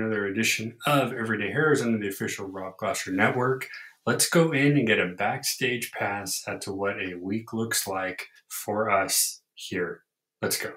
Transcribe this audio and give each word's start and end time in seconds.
another 0.00 0.26
edition 0.26 0.76
of 0.86 1.12
Everyday 1.12 1.48
Heroes 1.48 1.82
under 1.82 1.98
the 1.98 2.08
official 2.08 2.46
Rob 2.46 2.78
Glasser 2.78 3.12
Network. 3.12 3.68
Let's 4.06 4.30
go 4.30 4.50
in 4.52 4.78
and 4.78 4.86
get 4.86 4.98
a 4.98 5.08
backstage 5.08 5.92
pass 5.92 6.42
as 6.48 6.64
to 6.64 6.72
what 6.72 6.96
a 6.98 7.16
week 7.16 7.52
looks 7.52 7.86
like 7.86 8.28
for 8.48 8.88
us 8.88 9.42
here. 9.54 10.02
Let's 10.40 10.56
go. 10.56 10.72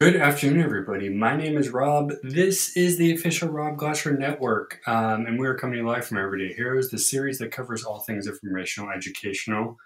Good 0.00 0.16
afternoon, 0.16 0.60
everybody. 0.60 1.08
My 1.08 1.36
name 1.36 1.56
is 1.56 1.70
Rob. 1.70 2.14
This 2.24 2.76
is 2.76 2.98
the 2.98 3.14
official 3.14 3.48
Rob 3.48 3.76
Glasser 3.76 4.12
Network, 4.12 4.80
um, 4.88 5.24
and 5.26 5.38
we 5.38 5.46
are 5.46 5.54
coming 5.54 5.86
live 5.86 6.04
from 6.04 6.18
Everyday 6.18 6.52
Heroes, 6.52 6.90
the 6.90 6.98
series 6.98 7.38
that 7.38 7.52
covers 7.52 7.84
all 7.84 8.00
things 8.00 8.26
informational, 8.26 8.90
educational, 8.90 9.76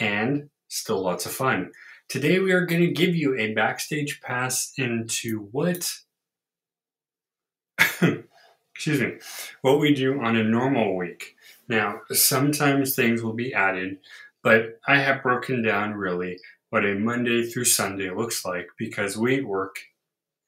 and 0.00 0.50
still 0.66 1.00
lots 1.00 1.26
of 1.26 1.32
fun. 1.32 1.70
Today, 2.08 2.40
we 2.40 2.50
are 2.50 2.66
going 2.66 2.80
to 2.80 2.90
give 2.90 3.14
you 3.14 3.38
a 3.38 3.54
backstage 3.54 4.20
pass 4.20 4.72
into 4.78 5.48
what, 5.52 5.88
excuse 7.78 9.00
me, 9.00 9.12
what 9.60 9.78
we 9.78 9.94
do 9.94 10.20
on 10.20 10.34
a 10.34 10.42
normal 10.42 10.96
week. 10.96 11.36
Now, 11.68 12.00
sometimes 12.10 12.96
things 12.96 13.22
will 13.22 13.32
be 13.32 13.54
added, 13.54 13.98
but 14.42 14.80
I 14.88 14.96
have 14.96 15.22
broken 15.22 15.62
down 15.62 15.94
really 15.94 16.40
what 16.72 16.86
a 16.86 16.94
Monday 16.94 17.44
through 17.44 17.66
Sunday 17.66 18.08
looks 18.08 18.46
like 18.46 18.66
because 18.78 19.14
we 19.14 19.42
work 19.44 19.76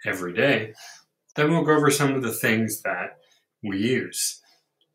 every 0.06 0.33
day. 0.33 0.73
Then 1.37 1.50
we'll 1.50 1.64
go 1.64 1.77
over 1.77 1.91
some 1.91 2.14
of 2.14 2.23
the 2.23 2.33
things 2.33 2.80
that 2.80 3.19
we 3.62 3.77
use. 3.77 4.41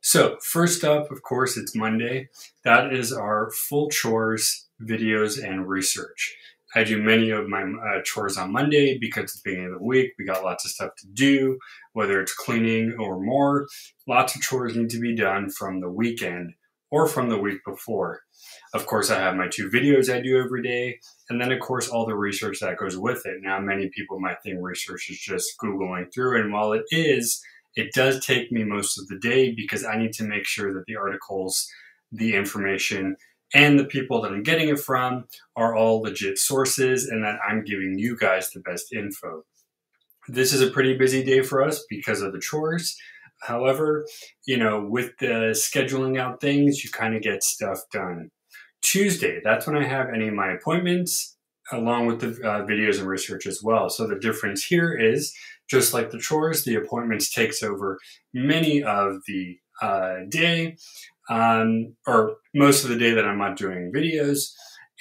So, 0.02 0.38
first 0.42 0.84
up, 0.84 1.12
of 1.12 1.22
course, 1.22 1.56
it's 1.56 1.76
Monday. 1.76 2.30
That 2.64 2.92
is 2.92 3.14
our 3.14 3.52
full 3.52 3.92
chores, 3.92 4.70
videos, 4.82 5.40
and 5.40 5.70
research. 5.70 6.36
I 6.74 6.84
do 6.84 7.00
many 7.00 7.30
of 7.30 7.48
my 7.48 7.62
uh, 7.62 8.02
chores 8.04 8.36
on 8.36 8.52
Monday 8.52 8.98
because 8.98 9.26
it's 9.26 9.42
the 9.44 9.52
beginning 9.52 9.74
of 9.74 9.80
the 9.80 9.86
week. 9.86 10.14
We 10.18 10.26
got 10.26 10.44
lots 10.44 10.66
of 10.66 10.72
stuff 10.72 10.96
to 10.98 11.08
do, 11.14 11.60
whether 11.94 12.20
it's 12.20 12.34
cleaning 12.34 12.96
or 13.00 13.22
more. 13.22 13.68
Lots 14.08 14.36
of 14.36 14.42
chores 14.42 14.76
need 14.76 14.90
to 14.90 15.00
be 15.00 15.16
done 15.16 15.52
from 15.52 15.80
the 15.80 15.92
weekend 15.92 16.56
or 16.92 17.08
from 17.08 17.30
the 17.30 17.38
week 17.38 17.60
before. 17.66 18.22
Of 18.74 18.86
course, 18.86 19.10
I 19.10 19.20
have 19.20 19.36
my 19.36 19.48
two 19.48 19.70
videos 19.70 20.14
I 20.14 20.22
do 20.22 20.40
every 20.40 20.64
day, 20.64 21.00
and 21.30 21.42
then, 21.42 21.52
of 21.52 21.60
course, 21.60 21.88
all 21.88 22.06
the 22.06 22.16
research 22.16 22.60
that 22.60 22.78
goes 22.78 22.98
with 22.98 23.26
it. 23.26 23.42
Now, 23.42 23.60
many 23.60 23.90
people 23.90 24.20
might 24.20 24.42
think 24.44 24.58
research 24.62 25.10
is 25.10 25.20
just 25.20 25.58
Googling 25.64 26.14
through, 26.14 26.42
and 26.42 26.54
while 26.54 26.74
it 26.74 26.86
is, 26.92 27.42
it 27.76 27.94
does 27.94 28.26
take 28.26 28.52
me 28.52 28.64
most 28.64 28.98
of 28.98 29.08
the 29.08 29.18
day 29.20 29.54
because 29.54 29.86
I 29.86 29.98
need 29.98 30.14
to 30.14 30.24
make 30.24 30.46
sure 30.46 30.74
that 30.74 30.86
the 30.88 30.96
articles, 30.96 31.70
the 32.12 32.36
information, 32.36 33.16
and 33.54 33.80
the 33.80 33.86
people 33.86 34.22
that 34.22 34.32
I'm 34.32 34.44
getting 34.44 34.70
it 34.70 34.80
from 34.80 35.26
are 35.56 35.76
all 35.76 36.02
legit 36.02 36.38
sources 36.38 37.08
and 37.08 37.24
that 37.24 37.40
I'm 37.48 37.64
giving 37.64 37.98
you 37.98 38.18
guys 38.18 38.52
the 38.52 38.60
best 38.60 38.94
info. 38.94 39.44
This 40.28 40.54
is 40.54 40.62
a 40.62 40.70
pretty 40.70 40.96
busy 40.98 41.24
day 41.24 41.42
for 41.42 41.64
us 41.64 41.84
because 41.90 42.22
of 42.22 42.34
the 42.34 42.40
chores. 42.40 42.96
However, 43.42 44.06
you 44.46 44.58
know, 44.58 44.86
with 44.90 45.18
the 45.20 45.54
scheduling 45.54 46.20
out 46.20 46.42
things, 46.42 46.84
you 46.84 46.90
kind 46.90 47.16
of 47.16 47.22
get 47.22 47.44
stuff 47.44 47.80
done. 47.92 48.30
Tuesday, 48.82 49.42
that's 49.44 49.68
when 49.68 49.78
I 49.78 49.86
have 49.86 50.08
any 50.14 50.28
of 50.28 50.34
my 50.34 50.52
appointments 50.52 51.38
along 51.72 52.08
with 52.08 52.20
the 52.20 52.30
uh, 52.48 52.66
videos 52.66 53.00
and 53.00 53.08
research 53.08 53.46
as 53.46 53.62
well. 53.64 53.90
So 53.90 54.08
the 54.08 54.20
difference 54.20 54.66
here 54.66 54.94
is 54.94 55.34
just 55.70 55.94
like 55.94 56.10
the 56.10 56.18
chores, 56.18 56.64
the 56.64 56.76
appointments 56.76 57.32
takes 57.32 57.62
over 57.62 58.00
many 58.34 58.84
of 58.84 59.18
the 59.28 59.58
uh, 59.82 60.16
day 60.30 60.78
um, 61.30 61.96
or 62.08 62.38
most 62.54 62.84
of 62.84 62.90
the 62.90 62.98
day 62.98 63.12
that 63.12 63.26
I'm 63.26 63.38
not 63.38 63.56
doing 63.56 63.92
videos. 63.96 64.52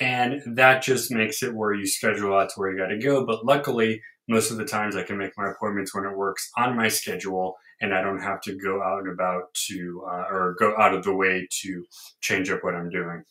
And 0.01 0.43
that 0.57 0.83
just 0.83 1.11
makes 1.11 1.43
it 1.43 1.55
where 1.55 1.75
you 1.75 1.87
schedule 1.87 2.37
out 2.37 2.51
to 2.51 2.55
where 2.57 2.71
you 2.71 2.79
got 2.79 2.89
to 2.89 2.99
go. 2.99 3.27
But 3.27 3.45
luckily, 3.45 4.01
most 4.29 4.51
of 4.51 4.59
the 4.59 4.65
times 4.65 4.95
I 4.95 5.03
can 5.03 5.19
make 5.19 5.33
my 5.37 5.51
appointments 5.51 5.95
when 5.95 6.05
it 6.05 6.17
works 6.17 6.51
on 6.57 6.77
my 6.77 6.89
schedule 6.89 7.57
and 7.81 7.95
I 7.95 8.03
don't 8.03 8.21
have 8.21 8.41
to 8.43 8.57
go 8.57 8.83
out 8.83 9.01
and 9.01 9.13
about 9.13 9.55
to, 9.69 10.05
uh, 10.07 10.25
or 10.31 10.57
go 10.59 10.75
out 10.79 10.95
of 10.95 11.05
the 11.05 11.15
way 11.15 11.47
to 11.63 11.85
change 12.21 12.51
up 12.51 12.63
what 12.63 12.75
I'm 12.75 12.91
doing. 12.91 13.23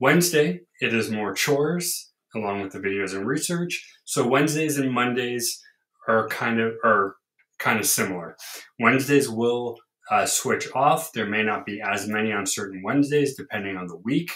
Wednesday, 0.00 0.60
it 0.80 0.92
is 0.92 1.10
more 1.10 1.34
chores 1.34 2.12
along 2.34 2.62
with 2.62 2.72
the 2.72 2.80
videos 2.80 3.14
and 3.14 3.26
research. 3.26 3.86
So 4.04 4.26
Wednesdays 4.26 4.78
and 4.78 4.92
Mondays 4.92 5.60
are 6.08 6.28
kind 6.28 6.60
of 6.60 6.74
are 6.84 7.16
kind 7.58 7.78
of 7.78 7.86
similar. 7.86 8.36
Wednesdays 8.80 9.28
will 9.28 9.78
uh, 10.10 10.26
switch 10.26 10.68
off. 10.74 11.12
There 11.12 11.26
may 11.26 11.42
not 11.42 11.64
be 11.64 11.80
as 11.80 12.08
many 12.08 12.32
on 12.32 12.46
certain 12.46 12.82
Wednesdays 12.82 13.36
depending 13.36 13.76
on 13.76 13.86
the 13.86 13.96
week. 13.98 14.30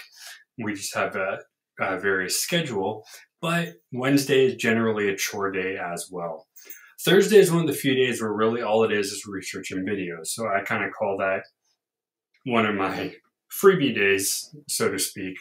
We 0.57 0.73
just 0.73 0.95
have 0.95 1.15
a, 1.15 1.39
a 1.79 1.99
various 1.99 2.41
schedule, 2.41 3.05
but 3.41 3.73
Wednesday 3.91 4.45
is 4.45 4.55
generally 4.55 5.09
a 5.09 5.15
chore 5.15 5.51
day 5.51 5.77
as 5.77 6.09
well. 6.11 6.47
Thursday 7.05 7.37
is 7.37 7.51
one 7.51 7.61
of 7.61 7.67
the 7.67 7.73
few 7.73 7.95
days 7.95 8.21
where 8.21 8.33
really 8.33 8.61
all 8.61 8.83
it 8.83 8.91
is 8.91 9.07
is 9.07 9.25
research 9.25 9.71
and 9.71 9.87
videos. 9.87 10.27
So 10.27 10.47
I 10.47 10.61
kind 10.61 10.83
of 10.83 10.91
call 10.91 11.17
that 11.19 11.43
one 12.45 12.65
of 12.65 12.75
my 12.75 13.15
freebie 13.49 13.95
days, 13.95 14.53
so 14.67 14.91
to 14.91 14.99
speak. 14.99 15.37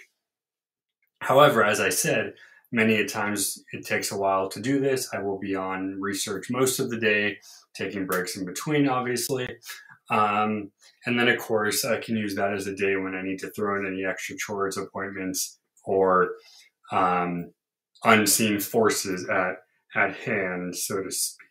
However, 1.21 1.65
as 1.65 1.81
I 1.81 1.89
said, 1.89 2.35
many 2.71 2.97
a 2.97 3.07
times 3.07 3.65
it 3.73 3.85
takes 3.85 4.13
a 4.13 4.17
while 4.17 4.49
to 4.51 4.61
do 4.61 4.79
this. 4.79 5.09
I 5.13 5.21
will 5.21 5.39
be 5.39 5.57
on 5.57 6.01
research 6.01 6.49
most 6.49 6.79
of 6.79 6.91
the 6.91 6.99
day, 6.99 7.39
taking 7.75 8.07
breaks 8.07 8.37
in 8.37 8.45
between, 8.45 8.89
obviously. 8.89 9.49
Um, 10.11 10.71
and 11.07 11.19
then, 11.19 11.29
of 11.29 11.39
course, 11.39 11.85
I 11.85 11.99
can 11.99 12.17
use 12.17 12.37
that 12.37 12.55
as 12.55 12.69
a 12.69 12.75
day 12.75 12.97
when 12.97 13.17
I 13.17 13.23
need 13.23 13.41
to 13.41 13.51
throw 13.51 13.79
in 13.79 13.87
any 13.87 14.05
extra 14.05 14.37
chores, 14.37 14.77
appointments, 14.77 15.59
or 15.85 16.31
um, 16.93 17.53
unseen 18.05 18.61
forces 18.61 19.29
at, 19.29 19.57
at 19.97 20.15
hand, 20.17 20.77
so 20.77 21.03
to 21.03 21.11
speak. 21.11 21.48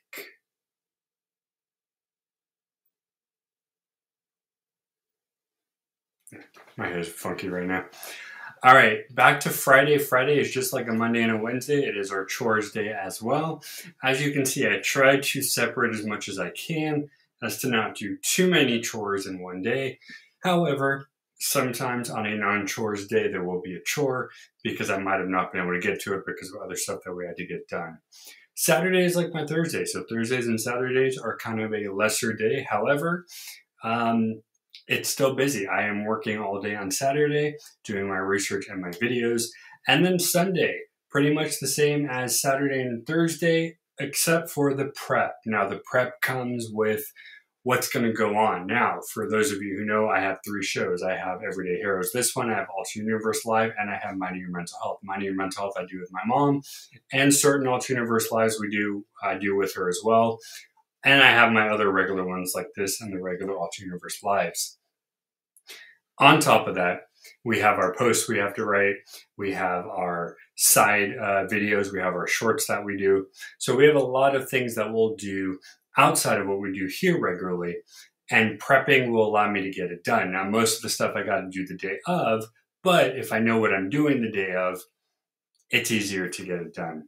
My 6.77 6.88
head 6.88 6.99
is 6.99 7.09
funky 7.09 7.49
right 7.49 7.65
now. 7.65 7.85
All 8.63 8.73
right, 8.73 9.03
back 9.13 9.39
to 9.41 9.49
Friday. 9.49 9.97
Friday 9.97 10.39
is 10.39 10.51
just 10.51 10.73
like 10.73 10.88
a 10.88 10.93
Monday 10.93 11.21
and 11.21 11.31
a 11.31 11.38
Wednesday. 11.38 11.83
It 11.83 11.97
is 11.97 12.11
our 12.11 12.25
chores 12.25 12.71
day 12.71 12.89
as 12.89 13.21
well. 13.21 13.63
As 14.03 14.21
you 14.21 14.31
can 14.31 14.45
see, 14.45 14.67
I 14.67 14.77
try 14.77 15.19
to 15.19 15.41
separate 15.41 15.95
as 15.95 16.05
much 16.05 16.27
as 16.27 16.39
I 16.39 16.51
can 16.51 17.09
as 17.41 17.59
to 17.61 17.69
not 17.69 17.95
do 17.95 18.17
too 18.21 18.49
many 18.49 18.79
chores 18.79 19.25
in 19.25 19.41
one 19.41 19.61
day. 19.61 19.99
However, 20.43 21.09
sometimes 21.39 22.09
on 22.09 22.25
a 22.25 22.35
non 22.35 22.67
chores 22.67 23.07
day, 23.07 23.27
there 23.27 23.44
will 23.44 23.61
be 23.61 23.75
a 23.75 23.83
chore 23.83 24.29
because 24.63 24.89
I 24.89 24.97
might 24.97 25.19
have 25.19 25.29
not 25.29 25.51
been 25.51 25.61
able 25.61 25.73
to 25.73 25.79
get 25.79 26.01
to 26.01 26.13
it 26.13 26.23
because 26.25 26.51
of 26.51 26.61
other 26.61 26.75
stuff 26.75 26.99
that 27.05 27.13
we 27.13 27.25
had 27.25 27.38
to 27.38 27.47
get 27.47 27.67
done. 27.67 27.99
Saturday 28.55 29.03
is 29.03 29.15
like 29.15 29.33
my 29.33 29.45
Thursday. 29.45 29.85
So 29.85 30.03
Thursdays 30.09 30.47
and 30.47 30.59
Saturdays 30.59 31.17
are 31.17 31.38
kind 31.38 31.61
of 31.61 31.73
a 31.73 31.89
lesser 31.94 32.33
day. 32.33 32.65
However, 32.67 33.25
um, 33.83 34.41
it's 34.88 35.09
still 35.09 35.36
busy. 35.36 35.68
I 35.68 35.88
am 35.88 36.06
working 36.06 36.40
all 36.40 36.62
day 36.62 36.75
on 36.75 36.92
Saturday, 36.92 37.56
doing 37.84 38.08
my 38.08 38.18
research 38.18 38.68
and 38.70 38.81
my 38.81 38.90
videos. 38.90 39.46
And 39.88 40.06
then 40.06 40.20
Sunday, 40.20 40.81
pretty 41.09 41.34
much 41.34 41.59
the 41.59 41.68
same 41.68 42.08
as 42.09 42.42
Saturday 42.42 42.81
and 42.81 43.06
Thursday, 43.06 43.78
except 44.00 44.50
for 44.50 44.74
the 44.74 44.92
prep. 44.96 45.36
Now, 45.46 45.68
the 45.68 45.81
prep 45.86 46.22
comes 46.22 46.68
with 46.72 47.03
what's 47.64 47.90
going 47.90 48.06
to 48.06 48.14
go 48.14 48.38
on. 48.38 48.66
Now, 48.66 49.02
for 49.14 49.30
those 49.30 49.52
of 49.52 49.62
you 49.62 49.75
who 49.78 49.86
know, 49.86 50.08
I 50.08 50.22
have 50.22 50.40
three 50.46 50.64
shows. 50.64 51.04
I 51.04 51.18
have 51.18 51.42
Everyday 51.44 51.75
Heroes. 51.78 52.12
This 52.14 52.34
one, 52.34 52.50
I 52.50 52.56
have 52.56 52.69
Alternate 52.69 53.08
Universe 53.08 53.44
Live, 53.46 53.74
and 53.78 53.90
I 53.90 54.00
have 54.02 54.16
Minding 54.16 54.40
Your 54.42 54.52
Mental 54.52 54.78
Health. 54.81 55.00
Minding 55.04 55.25
Your 55.25 55.36
Mental 55.36 55.64
Health, 55.64 55.74
I 55.78 55.86
do 55.86 56.00
with 56.00 56.12
my 56.14 56.22
mom, 56.25 56.62
and 57.12 57.34
certain 57.34 57.68
Alternate 57.68 58.00
Universe 58.00 58.31
Lives 58.31 58.58
we 58.58 58.69
do, 58.69 59.06
I 59.22 59.38
do 59.38 59.58
with 59.58 59.74
her 59.75 59.90
as 59.90 60.00
well. 60.02 60.40
And 61.03 61.22
I 61.22 61.28
have 61.28 61.52
my 61.52 61.69
other 61.69 61.91
regular 61.91 62.25
ones 62.25 62.53
like 62.56 62.68
this 62.75 63.02
and 63.02 63.13
the 63.13 63.22
regular 63.22 63.58
Alternate 63.58 63.88
Universe 63.88 64.22
Lives. 64.24 64.78
On 66.19 66.39
top 66.39 66.68
of 66.68 66.75
that, 66.75 67.01
we 67.44 67.60
have 67.60 67.77
our 67.77 67.94
posts 67.95 68.27
we 68.27 68.38
have 68.38 68.56
to 68.56 68.66
write. 68.66 68.95
We 69.38 69.54
have 69.54 69.86
our 69.86 70.36
side 70.56 71.12
uh, 71.19 71.45
videos. 71.45 71.92
We 71.92 72.00
have 72.00 72.13
our 72.13 72.27
shorts 72.27 72.68
that 72.68 72.83
we 72.83 72.98
do. 72.98 73.27
So 73.60 73.75
we 73.75 73.86
have 73.86 73.95
a 73.95 74.00
lot 74.00 74.36
of 74.36 74.50
things 74.50 74.75
that 74.75 74.92
we'll 74.92 75.16
do 75.16 75.60
outside 75.98 76.39
of 76.39 76.48
what 76.48 76.60
we 76.60 76.74
do 76.74 76.88
here 76.88 77.19
regularly. 77.19 77.77
And 78.30 78.60
prepping 78.60 79.12
will 79.12 79.27
allow 79.27 79.50
me 79.50 79.62
to 79.62 79.71
get 79.71 79.92
it 79.92 80.04
done. 80.04 80.33
Now, 80.33 80.44
most 80.50 80.77
of 80.77 80.81
the 80.81 80.89
stuff 80.89 81.16
I 81.16 81.24
got 81.24 81.42
to 81.42 81.50
do 81.50 81.66
the 81.66 81.77
day 81.77 82.00
of, 82.07 82.45
but 82.83 83.18
if 83.18 83.31
I 83.31 83.39
know 83.39 83.60
what 83.60 83.74
I'm 83.74 83.89
doing 83.89 84.21
the 84.21 84.31
day 84.31 84.54
of, 84.54 84.81
it's 85.69 85.92
easier 85.92 86.27
to 86.30 86.45
get 86.45 86.60
it 86.60 86.74
done. 86.74 87.07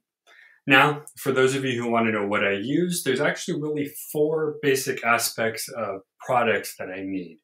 Now, 0.69 1.01
for 1.17 1.31
those 1.31 1.55
of 1.55 1.65
you 1.65 1.81
who 1.81 1.89
want 1.89 2.05
to 2.05 2.11
know 2.11 2.27
what 2.27 2.45
I 2.45 2.51
use, 2.51 3.01
there's 3.01 3.19
actually 3.19 3.59
really 3.59 3.91
four 4.11 4.57
basic 4.61 5.03
aspects 5.03 5.67
of 5.67 6.01
products 6.19 6.75
that 6.77 6.89
I 6.91 7.01
need. 7.01 7.39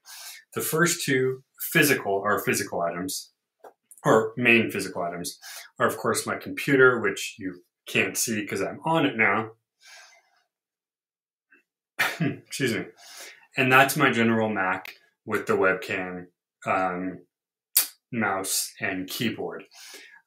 The 0.53 0.61
first 0.61 1.03
two 1.03 1.41
physical 1.73 2.21
are 2.23 2.45
physical 2.45 2.81
items, 2.81 3.31
or 4.03 4.33
main 4.37 4.69
physical 4.69 5.01
items, 5.01 5.39
are 5.79 5.87
of 5.87 5.97
course 5.97 6.27
my 6.27 6.35
computer, 6.35 7.01
which 7.01 7.37
you 7.39 7.63
can't 7.87 8.15
see 8.15 8.41
because 8.41 8.61
I'm 8.61 8.79
on 8.85 9.07
it 9.07 9.17
now. 9.17 9.53
Excuse 12.19 12.75
me. 12.75 12.85
And 13.57 13.71
that's 13.71 13.97
my 13.97 14.11
General 14.11 14.49
Mac 14.49 14.93
with 15.25 15.47
the 15.47 15.53
webcam, 15.53 16.27
um, 16.67 17.21
mouse, 18.11 18.71
and 18.79 19.09
keyboard. 19.09 19.63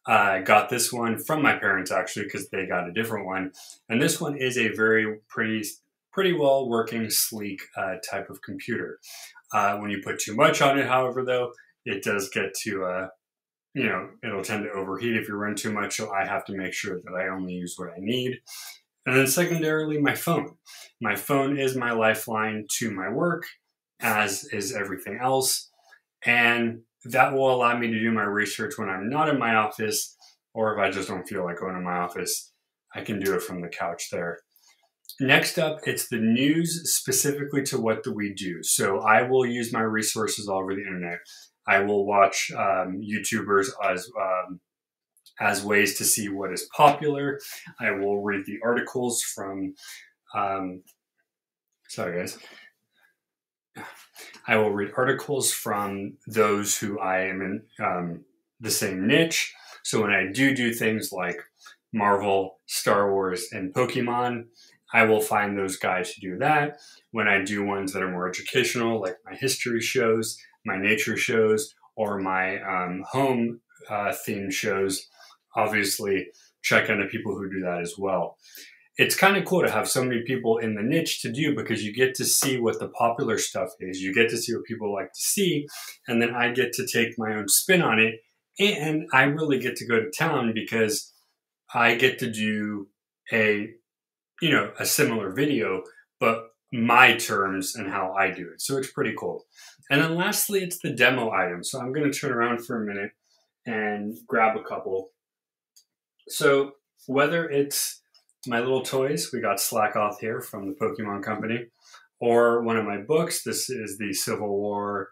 I 0.09 0.41
got 0.41 0.71
this 0.71 0.91
one 0.91 1.19
from 1.19 1.43
my 1.43 1.57
parents 1.57 1.93
actually 1.93 2.25
because 2.25 2.49
they 2.49 2.67
got 2.67 2.89
a 2.89 2.93
different 2.93 3.27
one, 3.27 3.53
and 3.89 4.01
this 4.01 4.21
one 4.21 4.37
is 4.39 4.57
a 4.57 4.69
very 4.75 5.19
pretty, 5.29 5.63
pretty 6.13 6.33
well 6.33 6.67
working, 6.69 7.11
sleek 7.11 7.61
uh, 7.77 7.97
type 8.11 8.31
of 8.31 8.41
computer. 8.41 8.99
Uh, 9.53 9.77
when 9.77 9.91
you 9.91 10.01
put 10.03 10.19
too 10.19 10.35
much 10.35 10.63
on 10.63 10.79
it, 10.79 10.87
however, 10.87 11.25
though, 11.25 11.53
it 11.85 12.03
does 12.03 12.31
get 12.31 12.55
to, 12.63 12.85
uh, 12.85 13.09
you 13.75 13.85
know, 13.85 14.09
it'll 14.25 14.43
tend 14.43 14.65
to 14.65 14.71
overheat 14.71 15.15
if 15.15 15.29
you 15.29 15.35
run 15.35 15.55
too 15.55 15.73
much. 15.73 15.97
So 15.97 16.11
I 16.11 16.27
have 16.27 16.45
to 16.47 16.57
make 16.57 16.73
sure 16.73 16.99
that 17.05 17.15
I 17.15 17.29
only 17.29 17.53
use 17.53 17.75
what 17.77 17.91
I 17.91 17.99
need. 17.99 18.39
And 19.07 19.17
then 19.17 19.27
secondarily, 19.27 19.99
my 19.99 20.15
phone. 20.15 20.57
My 21.01 21.17
phone 21.17 21.59
is 21.59 21.77
my 21.77 21.93
lifeline 21.93 22.67
to 22.79 22.91
my 22.91 23.11
work, 23.11 23.45
as 24.01 24.45
is 24.53 24.75
everything 24.75 25.19
else. 25.23 25.71
And 26.25 26.81
that 27.05 27.33
will 27.33 27.55
allow 27.55 27.77
me 27.79 27.89
to 27.89 27.99
do 27.99 28.11
my 28.13 28.25
research 28.25 28.75
when 28.77 28.89
I'm 28.89 29.09
not 29.09 29.29
in 29.29 29.39
my 29.39 29.55
office, 29.55 30.17
or 30.55 30.75
if 30.75 30.81
I 30.81 30.91
just 30.91 31.09
don't 31.09 31.29
feel 31.29 31.45
like 31.45 31.59
going 31.59 31.75
to 31.75 31.81
my 31.81 31.99
office, 31.99 32.53
I 32.95 33.03
can 33.03 33.21
do 33.21 33.35
it 33.35 33.43
from 33.43 33.61
the 33.61 33.69
couch 33.69 34.09
there. 34.11 34.39
Next 35.21 35.59
up, 35.59 35.81
it's 35.85 36.09
the 36.09 36.19
news 36.19 36.95
specifically 36.95 37.63
to 37.65 37.81
what 37.81 38.05
do 38.05 38.13
we 38.13 38.35
do. 38.35 38.63
So 38.63 39.01
I 39.01 39.23
will 39.23 39.47
use 39.47 39.73
my 39.73 39.81
resources 39.81 40.49
all 40.49 40.59
over 40.61 40.75
the 40.75 40.83
internet. 40.83 41.19
I 41.67 41.81
will 41.81 42.07
watch 42.07 42.51
um, 42.57 43.01
YouTubers 43.03 43.69
as 43.85 44.09
um, 44.21 44.61
as 45.41 45.65
ways 45.65 45.99
to 45.99 46.05
see 46.05 46.29
what 46.29 46.53
is 46.53 46.69
popular. 46.75 47.41
I 47.81 47.91
will 47.93 48.23
read 48.23 48.45
the 48.47 48.59
articles 48.65 49.23
from. 49.23 49.75
Um, 50.35 50.83
sorry, 51.89 52.19
guys. 52.19 52.39
I 54.49 54.57
will 54.57 54.71
read 54.71 54.93
articles 54.97 55.53
from 55.53 56.15
those 56.27 56.79
who 56.79 56.99
I 56.99 57.27
am 57.27 57.43
in 57.43 57.85
um, 57.85 58.25
the 58.59 58.71
same 58.71 59.07
niche. 59.07 59.55
So 59.85 60.01
when 60.01 60.11
I 60.11 60.33
do 60.33 60.55
do 60.55 60.73
things 60.73 61.13
like 61.13 61.39
Marvel, 61.93 62.59
Star 62.67 63.13
Wars, 63.13 63.49
and 63.53 63.75
Pokemon, 63.75 64.45
I 64.93 65.05
will 65.05 65.21
find 65.21 65.57
those 65.57 65.77
guys 65.77 66.11
who 66.11 66.33
do 66.33 66.39
that. 66.39 66.79
When 67.11 67.29
I 67.29 67.45
do 67.45 67.63
ones 67.63 67.93
that 67.93 68.03
are 68.03 68.11
more 68.11 68.27
educational, 68.27 69.03
like 69.03 69.17
my 69.25 69.37
history 69.37 69.83
shows, 69.83 70.39
my 70.65 70.79
nature 70.79 71.19
shows, 71.19 71.75
or 71.95 72.19
my 72.19 72.61
um, 72.63 73.05
home 73.11 73.61
uh, 73.91 74.15
theme 74.25 74.51
shows, 74.51 75.09
obviously 75.57 76.29
check 76.63 76.89
into 76.89 77.07
people 77.07 77.37
who 77.37 77.51
do 77.51 77.61
that 77.61 77.81
as 77.83 77.95
well. 77.99 78.39
It's 78.99 79.15
kind 79.15 79.37
of 79.37 79.45
cool 79.45 79.63
to 79.63 79.71
have 79.71 79.89
so 79.89 80.05
many 80.05 80.23
people 80.23 80.59
in 80.59 80.75
the 80.75 80.83
niche 80.83 81.23
to 81.23 81.33
do 81.33 81.55
because 81.55 81.85
you 81.85 81.95
get 81.95 82.15
to 82.17 82.25
see 82.25 82.59
what 82.59 82.81
the 82.81 82.89
popular 82.89 83.39
stuff 83.39 83.71
is. 83.81 84.03
You 84.03 84.13
get 84.13 84.29
to 84.31 84.37
see 84.37 84.55
what 84.55 84.65
people 84.65 84.93
like 84.93 85.13
to 85.13 85.21
see, 85.21 85.67
and 86.09 86.21
then 86.21 86.35
I 86.35 86.53
get 86.53 86.73
to 86.75 86.87
take 86.87 87.19
my 87.19 87.35
own 87.35 87.49
spin 87.49 87.81
on 87.81 87.99
it. 87.99 88.17
And 88.61 89.07
I 89.13 89.23
really 89.23 89.61
get 89.61 89.77
to 89.77 89.87
go 89.87 90.01
to 90.01 90.11
town 90.11 90.53
because 90.53 91.13
I 91.73 91.95
get 91.95 92.19
to 92.19 92.31
do 92.31 92.89
a 93.33 93.69
you 94.41 94.51
know, 94.51 94.73
a 94.79 94.87
similar 94.87 95.33
video, 95.33 95.83
but 96.21 96.51
my 96.73 97.15
terms 97.15 97.75
and 97.75 97.91
how 97.91 98.13
I 98.13 98.31
do 98.31 98.51
it. 98.53 98.61
So 98.61 98.77
it's 98.77 98.91
pretty 98.91 99.15
cool. 99.19 99.47
And 99.91 100.03
then 100.03 100.17
lastly, 100.17 100.63
it's 100.63 100.79
the 100.79 100.93
demo 100.93 101.31
item. 101.31 101.65
So 101.65 101.81
I'm 101.81 101.93
going 101.93 102.11
to 102.11 102.17
turn 102.17 102.33
around 102.33 102.65
for 102.65 102.83
a 102.83 102.87
minute 102.87 103.11
and 103.67 104.17
grab 104.27 104.57
a 104.57 104.63
couple. 104.63 105.11
So 106.29 106.73
whether 107.07 107.49
it's 107.49 108.03
my 108.49 108.61
little 108.61 108.83
toys, 108.83 109.31
we 109.33 109.41
got 109.41 109.59
Slakoth 109.59 110.19
here 110.21 110.41
from 110.41 110.67
the 110.67 110.75
Pokemon 110.75 111.23
Company, 111.23 111.67
or 112.19 112.63
one 112.63 112.77
of 112.77 112.85
my 112.85 112.99
books, 112.99 113.43
this 113.43 113.71
is 113.71 113.99
the 113.99 114.13
Civil 114.13 114.49
War 114.49 115.11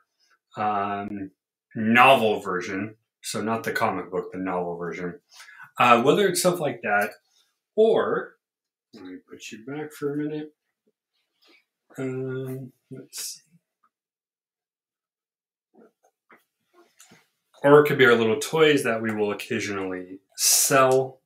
um, 0.57 1.31
novel 1.75 2.41
version. 2.41 2.97
So 3.23 3.43
not 3.43 3.65
the 3.65 3.73
comic 3.73 4.11
book, 4.11 4.33
the 4.33 4.39
novel 4.39 4.77
version. 4.77 5.21
Uh, 5.79 6.03
whether 6.03 6.27
it's 6.29 6.41
stuff 6.41 6.61
like 6.61 6.81
that, 6.83 7.11
or 7.75 8.37
let 8.95 9.05
me 9.05 9.17
put 9.29 9.51
you 9.51 9.65
back 9.67 9.93
for 9.93 10.15
a 10.15 10.17
minute. 10.17 10.55
Um, 11.99 12.73
let's 12.91 13.35
see. 13.35 13.41
Or 17.63 17.81
it 17.81 17.89
could 17.89 17.99
be 17.99 18.07
our 18.07 18.15
little 18.15 18.39
toys 18.39 18.85
that 18.85 19.03
we 19.03 19.13
will 19.13 19.33
occasionally 19.33 20.21
sell. 20.37 21.21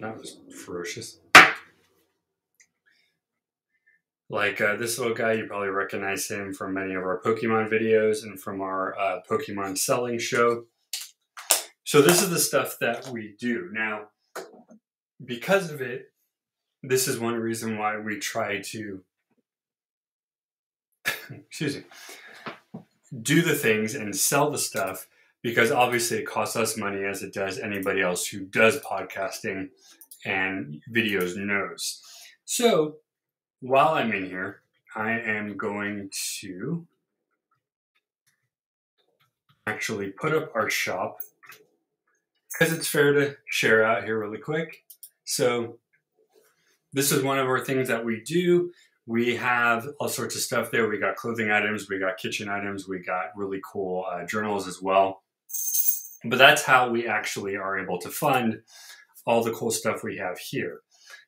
That 0.00 0.18
was 0.18 0.38
ferocious. 0.54 1.20
Like 4.28 4.60
uh, 4.60 4.76
this 4.76 4.98
little 4.98 5.14
guy, 5.14 5.34
you 5.34 5.46
probably 5.46 5.68
recognize 5.68 6.28
him 6.28 6.52
from 6.52 6.74
many 6.74 6.94
of 6.94 7.02
our 7.02 7.20
Pokemon 7.24 7.70
videos 7.70 8.24
and 8.24 8.40
from 8.40 8.60
our 8.60 8.98
uh, 8.98 9.20
Pokemon 9.28 9.78
selling 9.78 10.18
show. 10.18 10.64
So 11.84 12.02
this 12.02 12.20
is 12.20 12.30
the 12.30 12.38
stuff 12.40 12.78
that 12.80 13.08
we 13.08 13.36
do. 13.38 13.70
Now, 13.72 14.08
because 15.24 15.70
of 15.70 15.80
it, 15.80 16.12
this 16.82 17.06
is 17.06 17.18
one 17.20 17.34
reason 17.34 17.78
why 17.78 17.98
we 17.98 18.18
try 18.18 18.60
to, 18.60 19.02
excuse 21.30 21.76
me, 21.76 21.84
do 23.22 23.42
the 23.42 23.54
things 23.54 23.94
and 23.94 24.14
sell 24.14 24.50
the 24.50 24.58
stuff 24.58 25.06
because 25.46 25.70
obviously 25.70 26.18
it 26.18 26.26
costs 26.26 26.56
us 26.56 26.76
money 26.76 27.04
as 27.04 27.22
it 27.22 27.32
does 27.32 27.60
anybody 27.60 28.02
else 28.02 28.26
who 28.26 28.40
does 28.40 28.80
podcasting 28.80 29.68
and 30.24 30.82
videos 30.92 31.36
knows. 31.36 32.02
So 32.44 32.96
while 33.60 33.94
I'm 33.94 34.10
in 34.10 34.26
here, 34.26 34.62
I 34.96 35.12
am 35.12 35.56
going 35.56 36.10
to 36.40 36.84
actually 39.68 40.08
put 40.08 40.34
up 40.34 40.50
our 40.52 40.68
shop 40.68 41.20
because 42.50 42.74
it's 42.74 42.88
fair 42.88 43.12
to 43.12 43.36
share 43.48 43.84
out 43.84 44.02
here 44.02 44.18
really 44.18 44.38
quick. 44.38 44.82
So 45.22 45.78
this 46.92 47.12
is 47.12 47.22
one 47.22 47.38
of 47.38 47.46
our 47.46 47.64
things 47.64 47.86
that 47.86 48.04
we 48.04 48.20
do. 48.26 48.72
We 49.06 49.36
have 49.36 49.86
all 50.00 50.08
sorts 50.08 50.34
of 50.34 50.40
stuff 50.40 50.72
there. 50.72 50.88
We 50.88 50.98
got 50.98 51.14
clothing 51.14 51.52
items, 51.52 51.88
we 51.88 52.00
got 52.00 52.18
kitchen 52.18 52.48
items, 52.48 52.88
we 52.88 52.98
got 52.98 53.26
really 53.36 53.60
cool 53.64 54.06
uh, 54.10 54.26
journals 54.26 54.66
as 54.66 54.82
well. 54.82 55.22
But 56.24 56.38
that's 56.38 56.64
how 56.64 56.90
we 56.90 57.06
actually 57.06 57.56
are 57.56 57.78
able 57.78 57.98
to 58.00 58.08
fund 58.08 58.60
all 59.26 59.42
the 59.42 59.52
cool 59.52 59.70
stuff 59.70 60.02
we 60.02 60.16
have 60.18 60.38
here. 60.38 60.80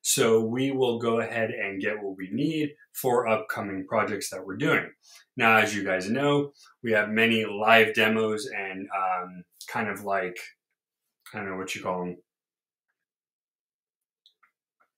So 0.03 0.41
we 0.41 0.71
will 0.71 0.99
go 0.99 1.21
ahead 1.21 1.51
and 1.51 1.81
get 1.81 2.03
what 2.03 2.17
we 2.17 2.31
need 2.31 2.71
for 2.93 3.29
upcoming 3.29 3.87
projects 3.87 4.31
that 4.31 4.45
we're 4.45 4.57
doing. 4.57 4.91
Now, 5.37 5.57
as 5.57 5.75
you 5.75 5.85
guys 5.85 6.09
know, 6.09 6.53
we 6.83 6.93
have 6.93 7.11
many 7.11 7.45
live 7.45 7.95
demos 7.95 8.49
and 8.57 8.89
um, 8.97 9.45
kind 9.69 9.89
of 9.89 10.05
like, 10.05 10.37
I 11.33 11.39
don't 11.39 11.51
know 11.51 11.57
what 11.57 11.75
you 11.75 11.83
call 11.83 12.01
them. 12.01 12.17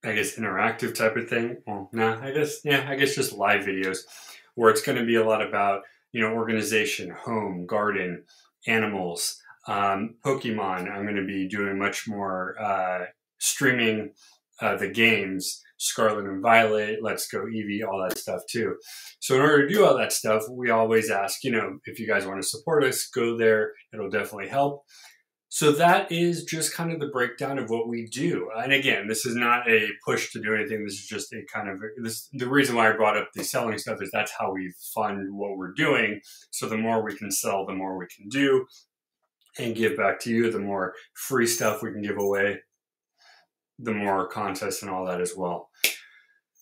I 0.04 0.12
guess 0.12 0.36
interactive 0.36 0.94
type 0.94 1.16
of 1.16 1.28
thing. 1.28 1.58
Well, 1.66 1.90
nah, 1.92 2.22
I 2.22 2.30
guess, 2.30 2.60
yeah, 2.64 2.86
I 2.88 2.94
guess 2.94 3.14
just 3.14 3.32
live 3.32 3.64
videos 3.64 3.98
where 4.54 4.70
it's 4.70 4.82
going 4.82 4.96
to 4.96 5.04
be 5.04 5.16
a 5.16 5.26
lot 5.26 5.46
about, 5.46 5.82
you 6.12 6.22
know, 6.22 6.32
organization, 6.34 7.10
home, 7.10 7.66
garden, 7.66 8.24
animals, 8.66 9.40
um, 9.66 10.16
Pokemon. 10.24 10.90
I'm 10.90 11.04
going 11.04 11.16
to 11.16 11.26
be 11.26 11.48
doing 11.48 11.78
much 11.78 12.08
more 12.08 12.56
uh, 12.60 13.06
streaming 13.38 14.12
uh, 14.60 14.76
the 14.76 14.88
games, 14.88 15.62
Scarlet 15.78 16.26
and 16.26 16.42
Violet, 16.42 16.98
Let's 17.02 17.28
Go 17.28 17.44
Eevee, 17.44 17.86
all 17.86 18.02
that 18.02 18.18
stuff 18.18 18.42
too. 18.48 18.76
So 19.20 19.36
in 19.36 19.40
order 19.40 19.66
to 19.66 19.74
do 19.74 19.86
all 19.86 19.96
that 19.96 20.12
stuff, 20.12 20.42
we 20.50 20.70
always 20.70 21.10
ask, 21.10 21.42
you 21.42 21.50
know, 21.50 21.78
if 21.86 21.98
you 21.98 22.06
guys 22.06 22.26
want 22.26 22.42
to 22.42 22.48
support 22.48 22.84
us, 22.84 23.06
go 23.06 23.38
there. 23.38 23.72
It'll 23.92 24.10
definitely 24.10 24.48
help. 24.48 24.84
So 25.52 25.72
that 25.72 26.12
is 26.12 26.44
just 26.44 26.72
kind 26.72 26.92
of 26.92 27.00
the 27.00 27.08
breakdown 27.08 27.58
of 27.58 27.70
what 27.70 27.88
we 27.88 28.06
do. 28.06 28.48
And 28.56 28.72
again, 28.72 29.08
this 29.08 29.26
is 29.26 29.34
not 29.34 29.68
a 29.68 29.88
push 30.04 30.30
to 30.32 30.40
do 30.40 30.54
anything. 30.54 30.84
This 30.84 30.94
is 30.94 31.06
just 31.08 31.32
a 31.32 31.42
kind 31.52 31.68
of 31.68 31.82
this. 32.00 32.28
The 32.32 32.48
reason 32.48 32.76
why 32.76 32.88
I 32.88 32.96
brought 32.96 33.16
up 33.16 33.30
the 33.34 33.42
selling 33.42 33.76
stuff 33.76 34.00
is 34.00 34.10
that's 34.12 34.32
how 34.38 34.52
we 34.52 34.72
fund 34.94 35.26
what 35.32 35.56
we're 35.56 35.72
doing. 35.72 36.20
So 36.52 36.68
the 36.68 36.78
more 36.78 37.04
we 37.04 37.16
can 37.16 37.32
sell, 37.32 37.66
the 37.66 37.74
more 37.74 37.98
we 37.98 38.06
can 38.06 38.28
do 38.28 38.64
and 39.58 39.74
give 39.74 39.96
back 39.96 40.20
to 40.20 40.30
you. 40.30 40.52
The 40.52 40.60
more 40.60 40.94
free 41.14 41.48
stuff 41.48 41.82
we 41.82 41.92
can 41.92 42.02
give 42.02 42.18
away, 42.18 42.60
the 43.78 43.92
more 43.92 44.28
contests 44.28 44.82
and 44.82 44.90
all 44.90 45.04
that 45.06 45.20
as 45.20 45.34
well. 45.36 45.68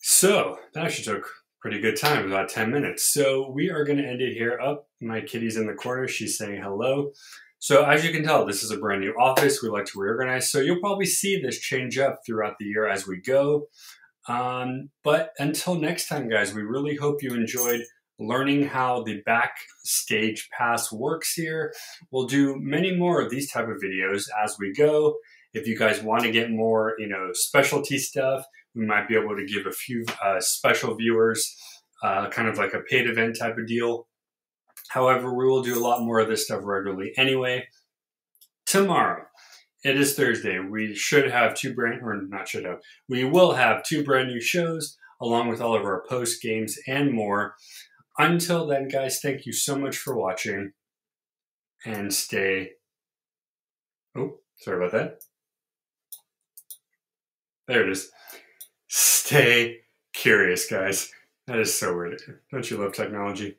So 0.00 0.58
that 0.72 0.86
actually 0.86 1.04
took 1.04 1.28
pretty 1.60 1.80
good 1.80 1.96
time, 1.96 2.26
about 2.26 2.48
10 2.48 2.70
minutes. 2.70 3.12
So 3.12 3.50
we 3.50 3.68
are 3.68 3.84
going 3.84 3.98
to 3.98 4.08
end 4.08 4.22
it 4.22 4.32
here. 4.32 4.58
Up, 4.58 4.86
oh, 4.86 5.06
my 5.06 5.20
kitty's 5.20 5.56
in 5.58 5.66
the 5.66 5.74
corner. 5.74 6.08
She's 6.08 6.38
saying 6.38 6.62
hello. 6.62 7.12
So 7.60 7.84
as 7.84 8.04
you 8.04 8.12
can 8.12 8.22
tell, 8.22 8.46
this 8.46 8.62
is 8.62 8.70
a 8.70 8.78
brand 8.78 9.00
new 9.00 9.14
office. 9.18 9.62
We 9.62 9.68
like 9.68 9.86
to 9.86 9.98
reorganize. 9.98 10.50
So 10.50 10.60
you'll 10.60 10.80
probably 10.80 11.06
see 11.06 11.40
this 11.40 11.58
change 11.58 11.98
up 11.98 12.20
throughout 12.24 12.54
the 12.58 12.66
year 12.66 12.88
as 12.88 13.06
we 13.06 13.20
go. 13.20 13.66
Um, 14.28 14.90
but 15.02 15.32
until 15.38 15.74
next 15.74 16.08
time, 16.08 16.28
guys, 16.28 16.54
we 16.54 16.62
really 16.62 16.96
hope 16.96 17.22
you 17.22 17.34
enjoyed 17.34 17.82
learning 18.20 18.66
how 18.66 19.02
the 19.04 19.22
backstage 19.24 20.48
pass 20.56 20.92
works 20.92 21.34
here. 21.34 21.72
We'll 22.10 22.26
do 22.26 22.56
many 22.58 22.94
more 22.94 23.20
of 23.20 23.30
these 23.30 23.50
type 23.50 23.68
of 23.68 23.76
videos 23.82 24.26
as 24.44 24.56
we 24.58 24.72
go. 24.72 25.16
If 25.54 25.66
you 25.66 25.78
guys 25.78 26.02
want 26.02 26.24
to 26.24 26.30
get 26.30 26.50
more, 26.50 26.94
you 26.98 27.08
know, 27.08 27.30
specialty 27.32 27.96
stuff, 27.96 28.44
We 28.74 28.86
might 28.86 29.08
be 29.08 29.16
able 29.16 29.36
to 29.36 29.46
give 29.46 29.66
a 29.66 29.72
few 29.72 30.04
uh, 30.22 30.40
special 30.40 30.94
viewers 30.94 31.56
uh, 32.02 32.28
kind 32.28 32.48
of 32.48 32.58
like 32.58 32.74
a 32.74 32.80
paid 32.80 33.08
event 33.08 33.36
type 33.38 33.56
of 33.56 33.66
deal. 33.66 34.07
However, 34.88 35.34
we 35.34 35.46
will 35.46 35.62
do 35.62 35.78
a 35.78 35.84
lot 35.84 36.02
more 36.02 36.18
of 36.18 36.28
this 36.28 36.44
stuff 36.44 36.60
regularly 36.64 37.12
anyway. 37.16 37.66
Tomorrow, 38.66 39.24
it 39.84 39.98
is 39.98 40.14
Thursday. 40.14 40.58
We 40.58 40.94
should 40.94 41.30
have 41.30 41.54
two 41.54 41.74
brand, 41.74 42.02
or 42.02 42.20
not 42.22 42.48
should 42.48 42.64
have, 42.64 42.80
we 43.08 43.24
will 43.24 43.52
have 43.52 43.82
two 43.82 44.04
brand 44.04 44.28
new 44.28 44.40
shows 44.40 44.96
along 45.20 45.48
with 45.48 45.60
all 45.60 45.74
of 45.74 45.84
our 45.84 46.04
post 46.08 46.42
games 46.42 46.78
and 46.86 47.12
more. 47.12 47.54
Until 48.18 48.66
then, 48.66 48.88
guys, 48.88 49.20
thank 49.20 49.46
you 49.46 49.52
so 49.52 49.76
much 49.76 49.96
for 49.96 50.16
watching 50.16 50.72
and 51.84 52.12
stay. 52.12 52.72
Oh, 54.16 54.38
sorry 54.56 54.78
about 54.78 54.92
that. 54.92 55.20
There 57.68 57.82
it 57.82 57.90
is. 57.90 58.10
Stay 58.88 59.80
curious, 60.12 60.68
guys. 60.68 61.10
That 61.46 61.58
is 61.58 61.78
so 61.78 61.94
weird. 61.94 62.20
Don't 62.50 62.70
you 62.70 62.78
love 62.78 62.94
technology? 62.94 63.56